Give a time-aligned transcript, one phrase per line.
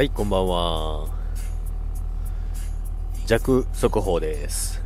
[0.00, 1.08] はい、こんばんは。
[3.26, 4.80] 弱速報です。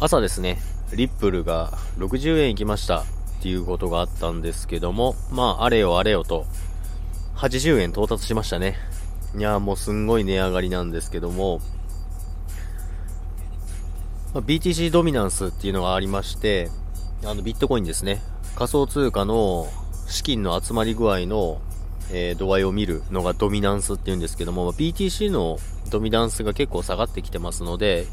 [0.00, 0.56] 朝ですね、
[0.94, 3.04] リップルが60円行きましたっ
[3.42, 6.46] ていうことがあったんですけども、まあ、あれよあれよと、
[7.36, 8.78] 80円到達しましたね。
[9.36, 11.60] いやーもうすんごい値上がりなんですけども、
[14.32, 16.70] まあ BTC ドミナンスっていうのがありまして、
[17.22, 18.22] あのビットコインですね。
[18.56, 19.68] 仮想通貨の
[20.06, 21.60] 資金の集まり具合の、
[22.10, 25.58] えー度合いを見るのがドミナンスっていうんですけども、BTC の
[25.90, 28.06] ドミナンスが結構下がってきてますので、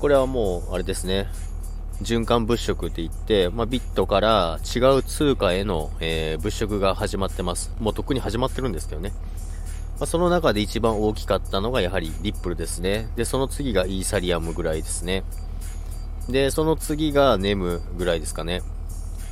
[0.00, 1.28] これはもう、あれですね、
[2.02, 7.72] 循環物色って言って、まあ、ビットから違う通貨への、えー物色が始まってます。
[7.80, 9.12] もうとっくに始まってるんですけどね。
[9.98, 13.08] まあ、その中で一番大きかったのがやはりリップルですね。
[13.16, 15.24] で、その次がイーサリアムぐらいですね。
[16.28, 18.62] で、その次がネムぐらいですかね。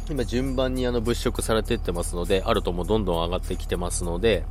[0.09, 4.45] 今順番にあの物色されていってますので、あるともどんどん上がってきてますので、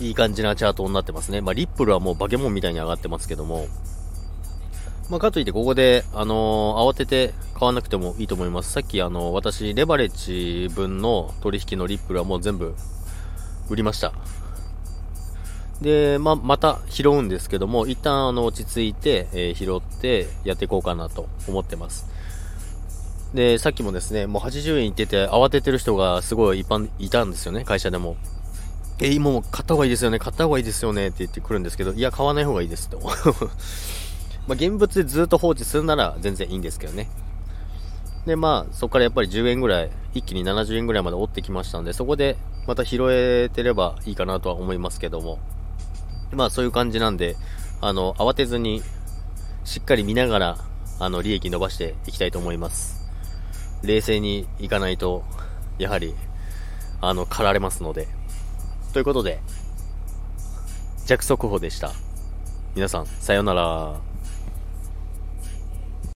[0.00, 1.40] いい感じなチャートになってますね。
[1.40, 3.66] まあ、リップルはもうバケモンみたいに上がってますけども、
[5.10, 8.72] まあ、かといってここで、あのー慌てて買わなくてもいいと思います。
[8.72, 10.08] さっきあの私、レバレッ
[10.68, 12.74] ジ分の取引のリップルはもう全部
[13.68, 14.12] 売りました。
[15.80, 22.06] で、まあ、また拾うんですけども、一旦あの落ち着いて、えー拾ってやっていこうかなと思ってます。
[23.34, 28.16] で、さっきもですね、もう80円いってて慌ててる人がすごい一般いたんですよね、会社でも。
[29.00, 33.00] えー、もう買った方がいいですよね、買った方がいいですよねって言ってくるんですけど、いや、買わない方がいいですと。
[34.46, 37.08] ま、現物でずっと放置するなら全然いいんですけどね。
[38.26, 45.38] で、まあ、そこからやっぱり10円ぐらい、一気に70円ぐらいまで折ってきましたんで、そこでまた拾えてればいいかなとは思いますけども。
[46.32, 47.36] まあ、そういう感じなんで、
[47.80, 48.82] あの、慌てずに、
[49.64, 50.58] しっかり見ながら、
[50.98, 53.01] あの、利益伸ばしていきたいと思います。
[53.82, 55.24] 冷静にいかないと、
[55.78, 56.14] やはり、
[57.00, 58.08] あの、狩られますので。
[58.92, 59.40] ということで、
[61.06, 61.92] 弱速報でした。
[62.74, 64.11] 皆さん、さようなら。